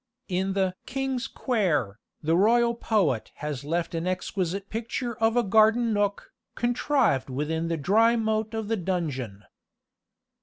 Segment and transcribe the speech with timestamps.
[0.29, 5.93] In the "King's Quair," the royal poet has left an exquisite picture of a garden
[5.93, 9.43] nook, contrived within the dry moat of the dungeon.